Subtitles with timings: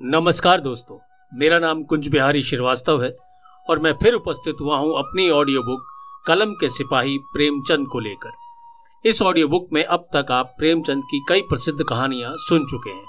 [0.00, 0.96] नमस्कार दोस्तों,
[1.32, 3.10] मेरा नाम कुंज बिहारी श्रीवास्तव है
[3.66, 5.80] और मैं फिर उपस्थित हुआ हूँ अपनी ऑडियो बुक
[6.26, 11.20] कलम के सिपाही प्रेमचंद को लेकर। इस ऑडियो बुक में अब तक आप प्रेमचंद की
[11.28, 13.04] कई प्रसिद्ध कहानियाँ सुन चुके हैं।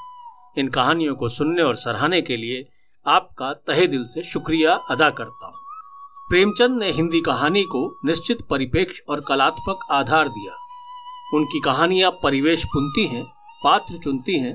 [0.57, 2.63] इन कहानियों को सुनने और सराहने के लिए
[3.05, 5.53] आपका तहे दिल से शुक्रिया अदा करता हूँ।
[6.29, 10.57] प्रेमचंद ने हिंदी कहानी को निश्चित परिपेक्ष और कलात्मक आधार दिया।
[11.33, 13.23] उनकी कहानियाँ परिवेश बुनती हैं,
[13.63, 14.53] पात्र चुनती हैं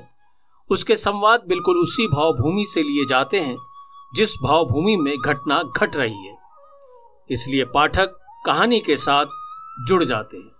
[0.69, 3.57] उसके संवाद बिल्कुल उसी भावभूमि से लिए जाते हैं,
[4.15, 6.35] जिस भावभूमि में घटना घट रही है।
[7.29, 9.25] इसलिए पाठक कहानी के साथ
[9.87, 10.51] जुड़ जाते हैं।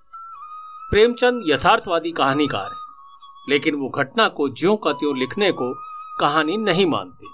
[0.91, 5.73] प्रेमचंद यथार्थवादी कहानीकार है, लेकिन वो घटना को ज्यो का त्यों लिखने को
[6.19, 7.27] कहानी नहीं मानते।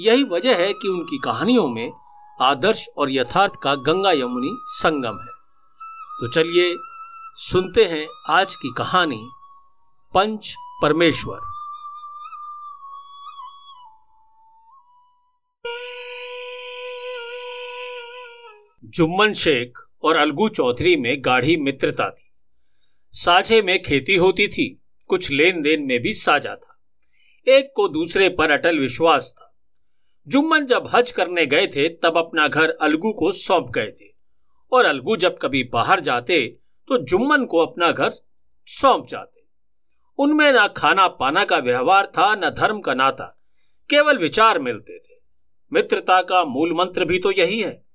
[0.00, 1.92] यही वजह है कि उनकी कहानियों में
[2.42, 5.34] आदर्श और यथार्थ का गंगा यमुनी संगम है।
[6.20, 6.76] तो चलिए
[7.36, 9.28] सुनते हैं आज की कहानी,
[10.14, 11.55] पंच परमेश्वर।
[18.86, 22.30] जुम्मन शेख और अलगू चौधरी में गाढ़ी मित्रता थी।
[23.12, 26.82] साझे में खेती होती थी, कुछ लेन देन में भी साझा था।
[27.48, 29.56] एक को दूसरे पर अटल विश्वास था।
[30.28, 34.14] जुम्मन जब हज करने गए थे, तब अपना घर अलगू को सौंप गए थे।
[34.72, 36.46] और अलगू जब कभी बाहर जाते
[36.88, 38.12] तो जुम्मन को अपना घर
[38.66, 39.42] सौंप जाते।
[40.18, 43.42] उनमें ना खाना पाना का व्यवहार था, न धर्म का नाता,
[43.90, 45.14] केवल विचार मिलते थे।
[45.72, 47.85] मित्रता का मूल मंत्र भी तो यही है।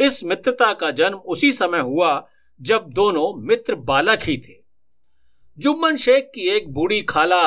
[0.00, 2.28] इस मित्रता का जन्म उसी समय हुआ
[2.60, 4.58] जब दोनों मित्र बालक ही थे।
[5.58, 7.42] जुम्मन शेख की एक बूढ़ी खाला,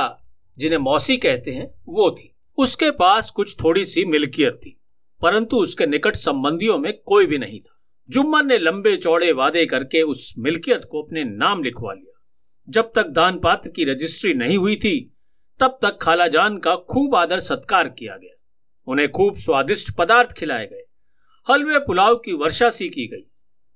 [0.58, 4.78] जिन्हें मौसी कहते हैं, वो थी। उसके पास कुछ थोड़ी सी मिल्कियत थी,
[5.22, 7.80] परंतु उसके निकट संबंधियों में कोई भी नहीं था।
[8.10, 12.20] जुम्मन ने लंबे चौड़े वादे करके उस मिल्कियत को अपने नाम लिखवा लिया।
[12.68, 15.00] जब तक दान पात्र की रजिस्ट्री नहीं हुई थी,
[15.60, 18.36] तब तक खालाजान का खूब आदर सत्कार किया गया।
[18.88, 20.83] उन्हें खूब स्वादिष्ट पदार्थ खिलाए गए।
[21.50, 23.26] हलवे पुलाव की वर्षा सी की गई,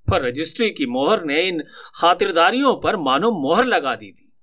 [0.08, 1.64] पर रजिस्ट्री की मोहर ने इन
[1.96, 4.34] खातिरदारियों पर मानो मोहर लगा दी थी।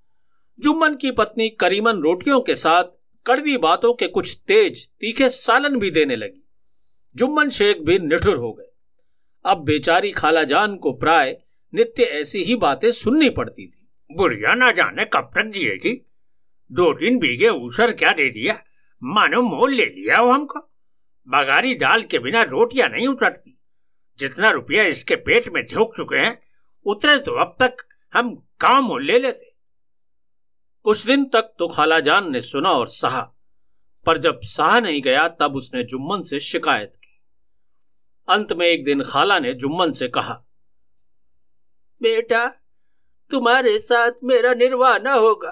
[0.59, 2.85] जुम्मन की पत्नी करीमन रोटियों के साथ
[3.27, 6.49] कड़वी बातों के कुछ तेज, तीखे सालन भी देने लगी।
[7.17, 8.71] जुम्मन शेख भी निठुर हो गए।
[9.45, 11.37] अब बेचारी खाला जान को प्राय
[11.75, 15.93] नित्य ऐसी ही बातें सुननी पड़ती थी। बुढ़िया ना जाने कब तक जिएगी?
[16.73, 18.59] दो तीन बीघे ऊसर क्या दे दिया?
[19.03, 20.59] मानो मोल ले लिया वो हमको।
[21.29, 23.59] बगारी दाल के बिना रोटियाँ नहीं उतरती।
[24.19, 26.39] जितना रुपया इसके पेट में झोंक चुके हैं,
[26.87, 27.77] उतरे तो अब तक
[28.13, 29.53] हम काम मोल ले लेते।
[30.85, 33.23] कुछ दिन तक तो खालाजान ने सुना और सहा,
[34.07, 37.21] पर जब सहा नहीं गया, तब उसने जुम्मन से शिकायत की।
[38.29, 40.35] अंत में एक दिन खाला ने जुम्मन से कहा,
[42.01, 42.47] बेटा,
[43.31, 45.51] तुम्हारे साथ मेरा निर्वाह न होगा।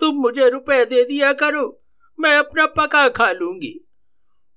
[0.00, 1.82] तुम मुझे रुपए दे दिया करो,
[2.18, 3.85] मैं अपना पका खा लूँगी।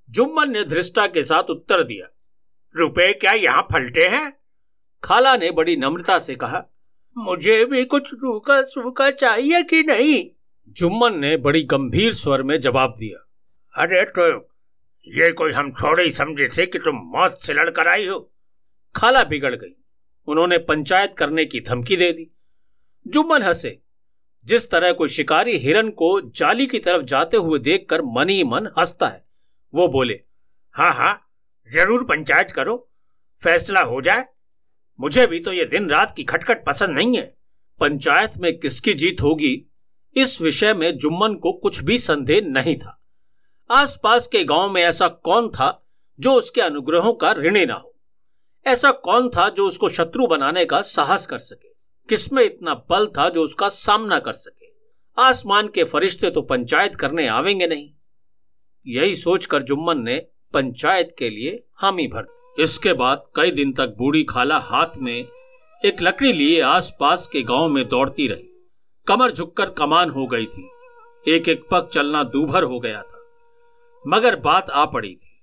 [0.10, 2.08] जुम्मन ने धृष्टा के साथ उत्तर दिया,
[2.76, 4.32] रुपए क्या यहाँ फलटे हैं?
[5.04, 6.64] खाला ने बड़ी नम्रता से कहा,
[7.16, 10.24] मुझे भी कुछ रूखा सूखा चाहिए कि नहीं?
[10.78, 13.26] जुम्मन ने बड़ी गंभीर स्वर में जवाब दिया,
[13.76, 14.28] अरे तो
[15.08, 18.20] ये कोई हम थोड़े ही समझे थे कि तुम मौत से लड़कर आई हो।
[18.96, 19.76] खाला बिगड़ गई,
[20.28, 22.32] उन्होंने पंचायत करने की धमकी दे दी।
[23.06, 23.78] जुम्मन हंसे,
[24.48, 28.68] जिस तरह कोई शिकारी हिरन को जाली की तरफ़ जाते हुए देखकर मन ही मन
[28.80, 29.28] हंसता है
[29.74, 30.14] वो बोले
[30.76, 31.14] हाँ हाँ
[31.70, 32.76] ज़रूर पंचायत करो,
[33.42, 34.26] फैसला हो जाए।
[35.00, 37.24] मुझे भी तो ये दिन रात की खटखट पसंद नहीं है।
[37.82, 39.72] पंचायत में किसकी जीत होगी,
[40.16, 42.96] इस विषय में जुम्मन को कुछ भी संदेह नहीं था।
[43.70, 45.70] आसपास के गाँव में ऐसा कौन था
[46.20, 47.96] जो उसके अनुग्रहों का ऋणी ना हो?
[48.66, 51.70] ऐसा कौन था जो उसको शत्रु बनाने का साहस कर सके?
[52.10, 54.68] किसमें इतना बल था जो उसका सामना कर सके?
[55.18, 57.90] आसमान के फरिश्ते तो पंचायत करने आवेंगे नहीं।
[58.88, 60.18] यही सोचकर जुम्मन ने
[60.54, 62.26] पंचायत के लिए हामी भर
[62.60, 65.28] इसके बाद कई दिन तक बूढ़ी खाला हाथ में
[65.86, 68.50] एक लकड़ी लिए आसपास के गाँव में दौड़ती रही।
[69.08, 70.70] कमर झुककर कमान हो गई थी।
[71.28, 73.24] एक एक पग चलना दूभर हो गया था।
[74.08, 75.42] मगर बात आ पड़ी थी।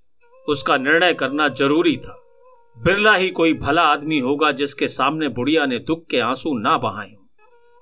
[0.49, 2.23] उसका निर्णय करना ज़रूरी था।
[2.79, 7.13] बिरला ही कोई भला आदमी होगा जिसके सामने बुढ़िया ने दुख के आँसू ना बहाए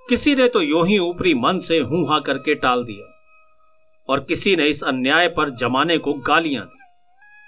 [0.08, 3.10] किसी ने तो यो ही ऊपरी मन से हूँ हा करके टाल दिया।
[4.08, 6.78] और किसी ने इस अन्याय पर जमाने को गालियाँ दी।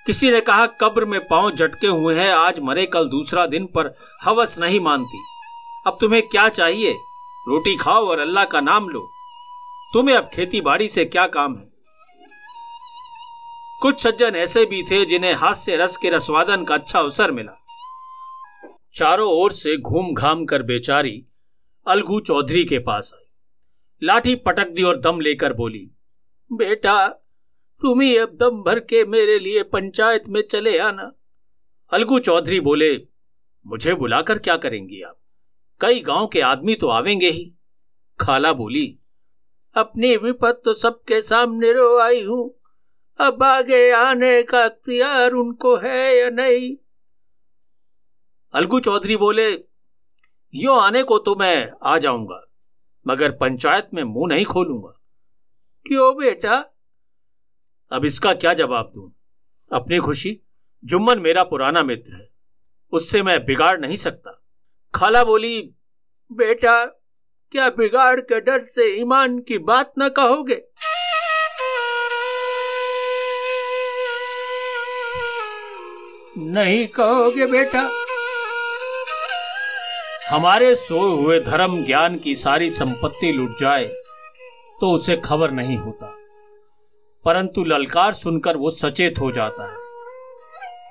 [0.07, 3.95] किसी ने कहा, कब्र में पाँव झटके हुए हैं, आज मरे कल दूसरा दिन पर
[4.23, 5.19] हवस नहीं मानती।
[5.87, 6.93] अब तुम्हें क्या चाहिए?
[7.49, 9.09] रोटी खाओ और अल्लाह का नाम लो।
[9.93, 11.77] तुम्हें अब खेती बाड़ी से क्या काम है?
[13.83, 17.67] कुछ सज्जन ऐसे भी थे जिन्हें हास्य रस के रसवादन का अच्छा अवसर मिला।
[18.95, 21.27] चारों ओर से घूम घाम कर बेचारी
[21.87, 23.27] अलगू चौधरी के पास आई।
[24.03, 25.91] लाठी पटक दी और दम लेकर बोली
[26.51, 27.09] बेटा,
[27.83, 31.11] तुम ही अब दम भर के मेरे लिए पंचायत में चले आना।
[31.93, 32.97] अलगू चौधरी बोले,
[33.67, 35.17] मुझे बुलाकर क्या करेंगी आप?
[35.81, 37.53] कई गाँव के आदमी तो आवेंगे ही।
[38.19, 38.87] खाला बोली,
[39.77, 42.51] अपनी विपत तो सबके सामने रो आई हूँ।
[43.19, 46.75] अब आगे आने का अख्तियार उनको है या नहीं?
[48.55, 49.51] अलगू चौधरी बोले,
[50.55, 52.43] यो आने को तो मैं आ जाऊँगा,
[53.07, 54.93] मगर पंचायत में मुँह नहीं खोलूँगा।
[55.87, 56.75] क्यों बेटा?
[57.93, 59.13] अब इसका क्या जवाब दूँ?
[59.73, 60.41] अपनी खुशी,
[60.85, 62.29] जुम्मन मेरा पुराना मित्र है।
[62.93, 64.43] उससे मैं बिगाड़ नहीं सकता।
[64.95, 65.75] खाला बोली,
[66.33, 66.85] बेटा,
[67.51, 70.63] क्या बिगाड़ के डर से ईमान की बात न कहोगे?
[76.39, 77.91] नहीं कहोगे बेटा।
[80.31, 84.06] हमारे सोए हुए धर्म ज्ञान की सारी संपत्ति लुट जाए।
[84.81, 86.07] तो उसे खबर नहीं होता।
[87.25, 89.87] परंतु ललकार सुनकर वो सचेत हो जाता है।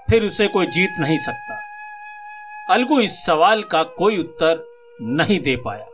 [0.10, 1.60] फिर उसे कोई जीत नहीं सकता।
[2.74, 5.88] अलगू इस सवाल का कोई उत्तर नहीं दे पाया।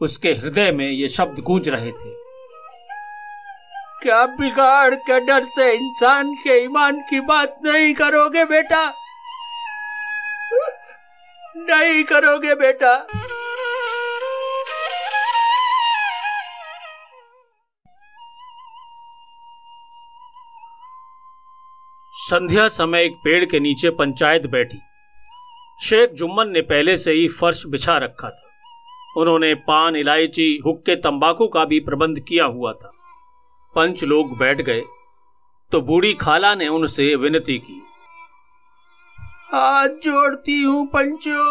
[0.00, 2.22] उसके हृदय में ये शब्द गूंज रहे थे।
[4.02, 8.94] क्या बिगाड़ के डर से इंसान के ईमान की बात नहीं करोगे बेटा?
[11.56, 13.06] नहीं करोगे बेटा?
[22.22, 24.78] संध्या समय एक पेड़ के नीचे पंचायत बैठी।
[25.80, 31.46] शेख जुम्मन ने पहले से ही फर्श बिछा रखा था। उन्होंने पान, इलायची हुक्के तंबाकू
[31.48, 32.92] का भी प्रबंध किया हुआ था।
[33.74, 34.82] पंच लोग बैठ गए
[35.72, 37.80] तो बूढ़ी खाला ने उनसे विनती की।
[39.48, 41.46] हाथ जोड़ती हूँ पंचो,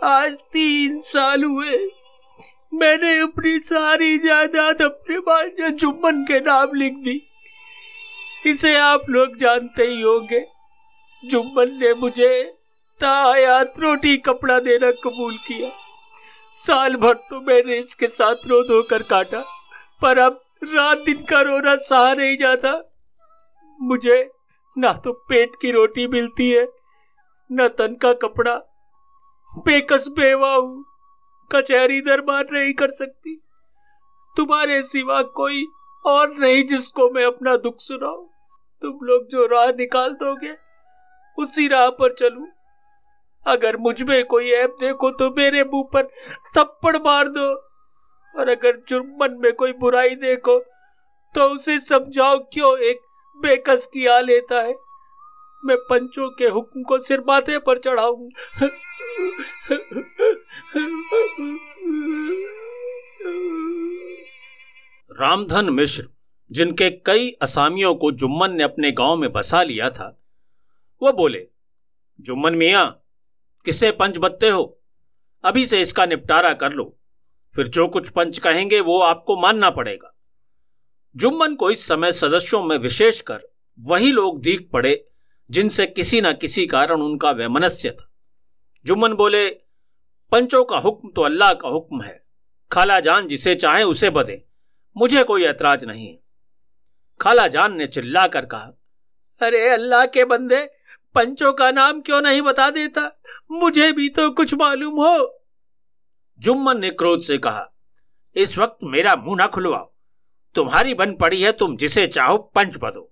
[0.00, 1.76] आज तीन साल हुए।
[2.72, 7.20] मैंने अपनी सारी जायदाद अपने भांजा जुम्मन के नाम लिख दी।
[8.42, 10.40] इसे आप लोग जानते ही होंगे।
[11.22, 12.42] जुम्मन ने मुझे
[13.00, 15.70] तायात रोटी कपड़ा देना कबूल किया।
[16.54, 19.40] साल भर तो मैंने इसके साथ रो धोकर काटा,
[20.02, 22.72] पर अब रात दिन का रोना सहा नहीं जाता।
[23.80, 24.18] मुझे
[24.76, 26.66] ना तो पेट की रोटी मिलती है,
[27.50, 28.54] न तन का कपड़ा।
[29.58, 30.84] बेकस बेवा हूँ,
[31.50, 33.40] कचहरी दरबार नहीं कर सकती।
[34.36, 35.64] तुम्हारे सिवा कोई
[36.04, 38.26] और नहीं जिसको मैं अपना दुख सुनाऊं।
[38.82, 40.54] तुम लोग जो राह निकाल दोगे,
[41.38, 42.46] उसी राह पर चलूँ।
[43.46, 46.06] अगर मुझमें कोई ऐप देखो तो मेरे मुँह पर
[46.56, 47.48] थप्पड़ मार दो।
[48.34, 50.58] और अगर जुर्मन में कोई बुराई देखो
[51.34, 53.00] तो उसे समझाओ क्यों एक
[53.40, 54.74] बेकस किया लेता है।
[55.62, 58.28] मैं पंचों के हुक्म को सिर माथे पर चढ़ाऊं
[65.10, 66.06] रामधन मिश्र।
[66.52, 70.22] जिनके कई असामियों को जुम्मन ने अपने गाँव में बसा लिया था।
[71.02, 71.48] वो बोले,
[72.20, 72.84] जुम्मन मिया,
[73.64, 74.80] किसे पंच बत्ते हो?
[75.44, 76.98] अभी से इसका निपटारा कर लो।
[77.54, 80.18] फिर जो कुछ पंच कहेंगे, वो आपको मानना पड़ेगा।
[81.16, 83.40] जुम्मन को इस समय सदस्यों में विशेषकर
[83.80, 85.08] वही लोग दीख पड़े,
[85.50, 88.12] जिनसे किसी न किसी कारण उनका वैमनस्य था।
[88.84, 89.48] जुम्मन बोले,
[90.30, 92.26] पंचों का हुक्म तो अल्लाह का हुक्म है।
[92.72, 94.44] खाला जान जिसे चाहे उसे बदे।
[94.96, 96.21] मुझे कोई ऐतराज नहीं है।
[97.20, 98.72] खाला जान ने चिल्लाकर कहा,
[99.40, 100.64] अरे अल्लाह के बंदे,
[101.14, 103.10] पंचों का नाम क्यों नहीं बता देता?
[103.52, 105.40] मुझे भी तो कुछ मालूम हो.
[106.40, 107.68] जुम्मन ने क्रोध से कहा,
[108.36, 109.90] इस वक्त मेरा मुँह ना खुलवाओ।
[110.54, 113.08] तुम्हारी बन पड़ी है, तुम जिसे चाहो पंच बदो।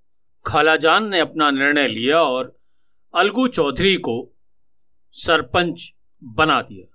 [0.46, 2.56] खालाजान ने अपना निर्णय लिया और
[3.14, 4.16] अलगू चौधरी को
[5.14, 5.92] सरपंच
[6.22, 6.86] बना दिया।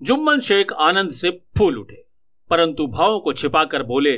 [0.00, 2.04] जुम्मन शेख आनंद से फूल उठे,
[2.50, 4.16] परंतु भावों को छिपाकर बोले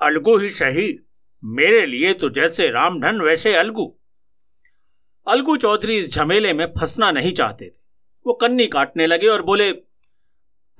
[0.00, 0.98] अलगू ही सही।
[1.44, 3.96] मेरे लिए तो जैसे रामधन वैसे अलगू।
[5.26, 7.74] अलगू चौधरी इस झमेले में फंसना नहीं चाहते थे।
[8.26, 9.72] वो कन्नी काटने लगे और बोले,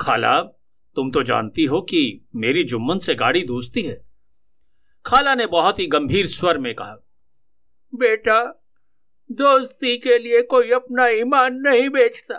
[0.00, 0.40] खाला,
[0.96, 4.04] तुम तो जानती हो कि मेरी जुम्मन से गाड़ी दूसती है।
[5.06, 6.96] खाला ने बहुत ही गंभीर स्वर में कहा,
[7.94, 8.62] बेटा,
[9.32, 12.38] दोस्ती के लिए कोई अपना ईमान नहीं बेचता।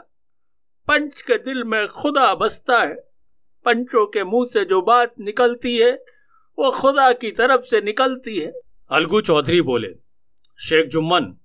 [0.88, 2.96] पंच के दिल में खुदा बसता है।
[3.66, 5.92] पंचों के मुँह से जो बात निकलती है
[6.60, 8.54] वो खुदा की तरफ़ से निकलती है।
[8.92, 9.88] अलगू चौधरी बोले,
[10.60, 11.38] शेख जुम्मन,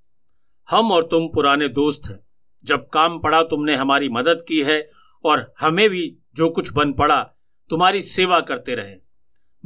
[0.71, 2.26] हम और तुम पुराने दोस्त हैं।
[2.64, 4.88] जब काम पड़ा तुमने हमारी मदद की है
[5.25, 7.23] और हमें भी जो कुछ बन पड़ा,
[7.71, 8.97] तुम्हारी सेवा करते रहे।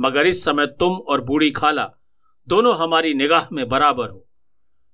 [0.01, 1.91] मगर इस समय तुम और बूढ़ी खाला
[2.49, 4.27] दोनों हमारी निगाह में बराबर हो।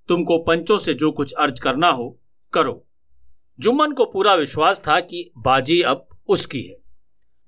[0.09, 2.21] तुमको पंचों से जो कुछ अर्ज़ करना हो,
[2.53, 2.87] करो।
[3.61, 6.77] जुम्मन को पूरा विश्वास था कि बाजी अब उसकी है।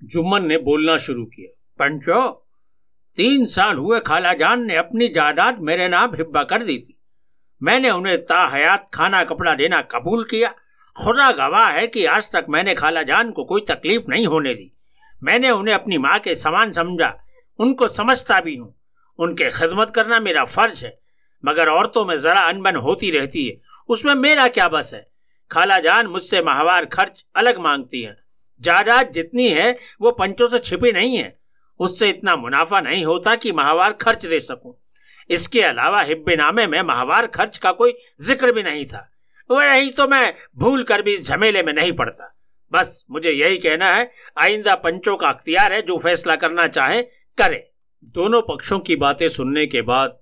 [0.03, 2.44] जुम्मन ने बोलना शुरू किया, पंचो
[3.17, 7.01] तीन साल हुए खाला जान ने अपनी जायदाद मेरे नाम हिब्बा कर दी थी।
[7.63, 10.49] मैंने उन्हें ताहयात खाना कपड़ा देना कबूल किया।
[11.03, 14.77] खुदा गवाह है कि आज तक मैंने खाला जान को कोई तकलीफ़ नहीं होने दी।
[15.23, 17.23] मैंने उन्हें अपनी माँ के समान समझा।
[17.59, 18.81] उनको समझता भी हूँ।
[19.19, 20.99] उनके खिदमत करना मेरा फ़र्ज़ है।
[21.45, 25.11] मगर औरतों में जरा अनबन होती रहती है। उसमें मेरा क्या बस है?
[25.51, 28.17] खाला जान मुझसे माहवार खर्च अलग मांगती है।
[28.61, 31.44] जायदाद जितनी है, वो पंचों से छिपी नहीं है।
[31.79, 34.73] उससे इतना मुनाफा नहीं होता कि माहवार खर्च दे सकूँ।
[35.29, 39.09] इसके अलावा हिब्बे नामे में माहवार खर्च का कोई ज़िक्र भी नहीं था।
[39.49, 42.31] वही तो मैं भूल कर भी झमेले में नहीं पड़ता।
[42.71, 47.01] बस मुझे यही कहना है, आइंदा पंचों का अख्तियार है, जो फैसला करना चाहे,
[47.37, 47.71] करे।
[48.15, 50.17] दोनों पक्षों की बातें सुनने के बाद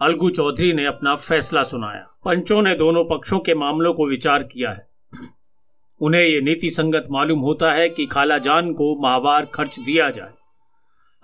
[0.00, 4.70] अलगू चौधरी ने अपना फैसला सुनाया। पंचों ने दोनों पक्षों के मामलों को विचार किया
[4.70, 4.86] है।
[6.00, 10.32] उन्हें ये नीति संगत मालूम होता है कि खाला जान को माहवार खर्च दिया जाए।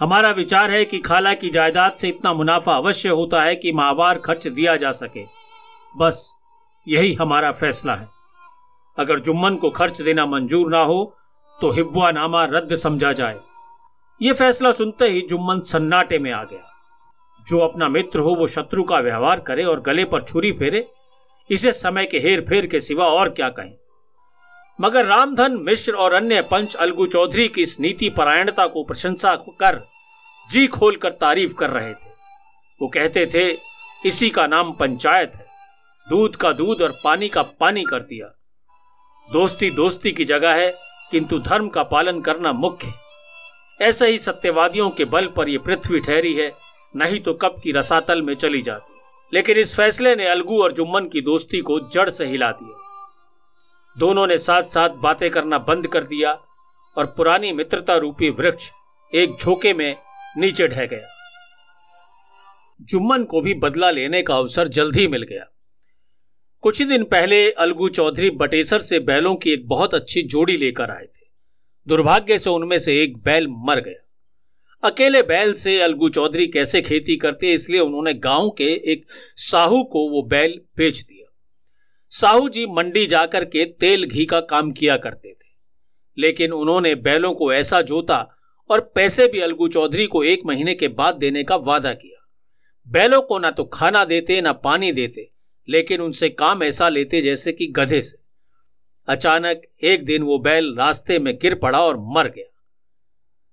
[0.00, 4.18] हमारा विचार है कि खाला की जायदाद से इतना मुनाफा अवश्य होता है कि माहवार
[4.18, 5.24] खर्च दिया जा सके।
[5.96, 6.32] बस,
[6.86, 8.08] यही हमारा फैसला है।
[8.98, 11.02] अगर जुम्मन को खर्च देना मंजूर ना हो
[11.58, 13.38] तो हिब्वा नामा रद्द समझा जाए।
[14.20, 16.64] यह फैसला सुनते ही जुम्मन सन्नाटे में आ गया।
[17.46, 20.86] जो अपना मित्र हो, वो शत्रु का व्यवहार करे और गले पर छुरी फेरे।
[21.50, 23.74] इसे समय के हेर फेर के सिवा और क्या कहें?
[24.80, 29.88] मगर रामधन, मिश्र और अन्य पंच अलगू चौधरी की इस नीति परायणता को प्रशंसा कर
[30.50, 32.08] जी खोलकर तारीफ़ कर रहे थे।
[32.82, 33.56] वो कहते थे,
[34.08, 35.46] इसी का नाम पंचायत है।
[36.10, 38.26] दूध का दूध और पानी का पानी कर दिया।
[39.32, 40.74] दोस्ती दोस्ती की जगह है,
[41.10, 42.94] किंतु धर्म का पालन करना मुख्य है।
[43.88, 46.52] ऐसे ही सत्यवादियों के बल पर यह पृथ्वी ठहरी है,
[46.96, 49.00] नहीं तो कब की रसातल में चली जाती।
[49.34, 52.87] लेकिन इस फैसले ने अलगू और जुम्मन की दोस्ती को जड़ से हिला दिया।
[53.98, 56.32] दोनों ने साथ साथ बातें करना बंद कर दिया
[56.96, 58.70] और पुरानी मित्रता रूपी वृक्ष
[59.12, 59.96] एक झोंके में
[60.36, 61.08] नीचे ढह गया।
[62.80, 65.44] जुम्मन को भी बदला लेने का अवसर जल्द ही मिल गया।
[66.60, 70.90] कुछ ही दिन पहले अलगू चौधरी बटेसर से बैलों की एक बहुत अच्छी जोड़ी लेकर
[70.90, 71.26] आए थे।
[71.86, 74.04] दुर्भाग्य से उनमें से एक बैल मर गया।
[74.82, 79.04] अकेले बैल से अलगू चौधरी कैसे खेती करते, इसलिए उन्होंने गाँव के एक
[79.36, 81.17] साहू को वो बैल बेच दिया।
[82.10, 85.48] साहू जी मंडी जाकर के तेल घी का काम किया करते थे।
[86.18, 88.36] लेकिन उन्होंने बैलों को ऐसा जोता
[88.70, 92.30] और पैसे भी अलगू चौधरी को एक महीने के बाद देने का वादा किया।
[92.88, 95.30] बैलों को ना तो खाना देते, ना पानी देते,
[95.68, 98.18] लेकिन उनसे काम ऐसा लेते जैसे कि गधे से।
[99.08, 102.54] अचानक एक दिन वो बैल रास्ते में गिर पड़ा और मर गया।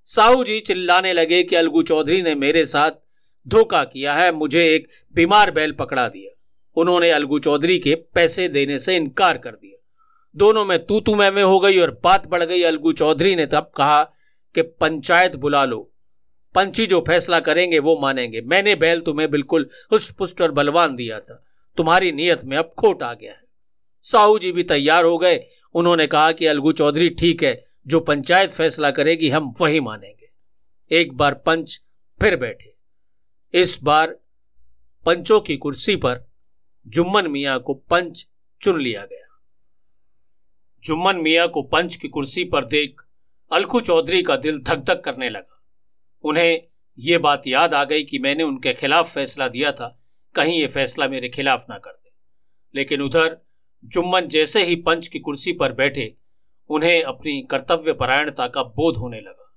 [0.05, 2.91] साहू जी चिल्लाने लगे कि अलगू चौधरी ने मेरे साथ
[3.47, 6.34] धोखा किया है, मुझे एक बीमार बैल पकड़ा दिया।
[6.75, 9.81] उन्होंने अलगू चौधरी के पैसे देने से इनकार कर दिया।
[10.35, 13.71] दोनों में तू तू मैं हो गई और बात बढ़ गई। अलगू चौधरी ने तब
[13.77, 14.03] कहा
[14.55, 15.91] कि पंचायत बुला लो।
[16.55, 21.19] पंची जो फैसला करेंगे वो मानेंगे। मैंने बैल तुम्हें बिल्कुल हुष्ट पुष्ट और बलवान दिया
[21.19, 21.45] था।
[21.77, 23.43] तुम्हारी नीयत में अब खोट आ गया है।
[24.01, 28.51] साहू जी भी तैयार हो गए। उन्होंने कहा कि अलगू चौधरी ठीक है। जो पंचायत
[28.51, 30.29] फैसला करेगी, हम वही मानेंगे।
[30.99, 31.81] एक बार पंच
[32.21, 32.75] फिर बैठे।
[33.53, 34.19] इस बार
[35.05, 36.34] पंचों की कुर्सी पर
[36.87, 38.27] जुम्मन मियाँ को पंच
[38.61, 39.41] चुन लिया गया।
[40.83, 43.01] जुम्मन मियाँ को पंच की कुर्सी पर देख
[43.51, 45.63] अलखू चौधरी का दिल धक धक करने लगा।
[46.23, 46.61] उन्हें
[46.99, 49.99] ये बात याद आ गई कि मैंने उनके खिलाफ फैसला दिया था,
[50.35, 52.11] कहीं ये फैसला मेरे खिलाफ ना कर दे।
[52.75, 53.37] लेकिन उधर
[53.83, 56.15] जुम्मन जैसे ही पंच की कुर्सी पर बैठे,
[56.69, 59.53] उन्हें अपनी कर्तव्य परायणता का बोध होने लगा।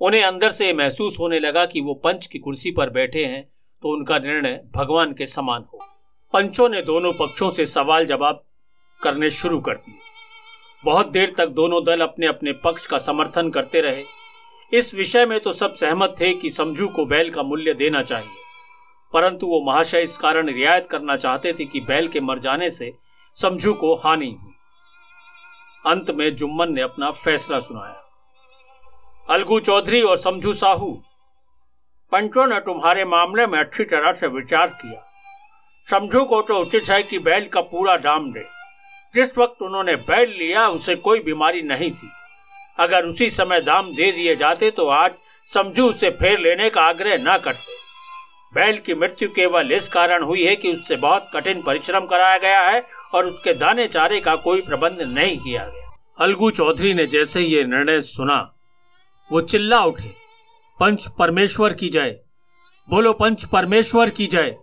[0.00, 3.42] उन्हें अंदर से महसूस होने लगा कि वो पंच की कुर्सी पर बैठे हैं
[3.82, 5.78] तो उनका निर्णय भगवान के समान हो
[6.34, 8.42] पंचों ने दोनों पक्षों से सवाल जवाब
[9.02, 9.98] करने शुरू कर दिए।
[10.84, 14.04] बहुत देर तक दोनों दल अपने अपने पक्ष का समर्थन करते रहे।
[14.72, 18.30] इस विषय में तो सब सहमत थे कि समझू को बैल का मूल्य देना चाहिए।
[19.12, 22.92] परंतु वो महाशय इस कारण रियायत करना चाहते थे कि बैल के मर जाने से
[23.36, 24.54] समझू को हानि हुई।
[25.86, 28.06] अंत में जुम्मन ने अपना फैसला सुनाया।
[29.30, 31.02] अलगू चौधरी और समझू साहू,
[32.12, 35.06] पंचों ने तुम्हारे मामले में अच्छी तरह से विचार किया।
[35.90, 38.44] समझू को तो उचित है कि बैल का पूरा दाम दे।
[39.14, 42.10] जिस वक्त उन्होंने बैल लिया, उसे कोई बीमारी नहीं थी।
[42.78, 45.14] अगर उसी समय दाम दे दिए जाते तो आज
[45.48, 47.78] समझू उसे फेर लेने का आग्रह न करते।
[48.54, 52.62] बैल की मृत्यु केवल इस कारण हुई है कि उससे बहुत कठिन परिश्रम कराया गया
[52.62, 57.40] है और उसके दाने चारे का कोई प्रबंध नहीं किया गया। अलगू चौधरी ने जैसे
[57.40, 58.40] ये निर्णय सुना,
[59.30, 60.14] वो चिल्ला उठे,
[60.80, 62.18] पंच परमेश्वर की जय!
[62.88, 64.56] बोलो, पंच परमेश्वर की जय!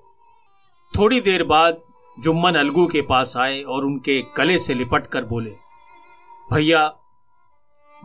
[0.93, 1.81] थोड़ी देर बाद
[2.17, 5.49] जुम्मन अलगू के पास आए और उनके गले से लिपट कर बोले,
[6.53, 6.87] भैया,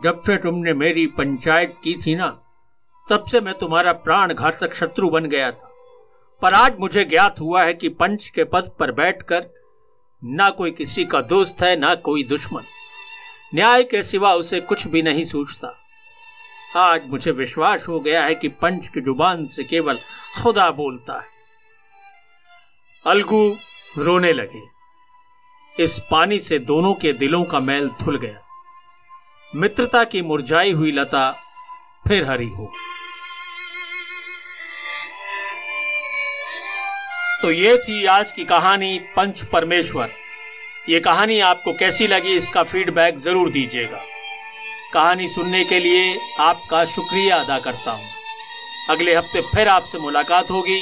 [0.03, 2.27] जब से तुमने मेरी पंचायत की थी ना,
[3.07, 5.71] तब से मैं तुम्हारा प्राण घातक शत्रु बन गया था।
[6.41, 9.49] पर आज मुझे ज्ञात हुआ है कि पंच के पद पर बैठकर
[10.23, 12.63] ना कोई किसी का दोस्त है, ना कोई दुश्मन।
[13.55, 15.75] न्याय के सिवा उसे कुछ भी नहीं सूझता।
[16.77, 19.99] आज मुझे विश्वास हो गया है कि पंच की ज़ुबान से केवल
[20.41, 21.32] खुदा बोलता है।
[23.05, 23.57] अलगू
[23.97, 24.61] रोने लगे।
[25.75, 28.39] इस पानी से दोनों के दिलों का मैल धुल गया।
[29.53, 31.31] मित्रता की मुरझाई हुई लता
[32.07, 32.71] फिर हरी हो।
[37.41, 40.09] तो ये थी आज की कहानी पंच परमेश्वर।
[40.89, 44.01] ये कहानी आपको कैसी लगी इसका फीडबैक ज़रूर दीजिएगा।
[44.93, 48.09] कहानी सुनने के लिए आपका शुक्रिया अदा करता हूँ।
[48.89, 50.81] अगले हफ़्ते फिर आपसे मुलाकात होगी।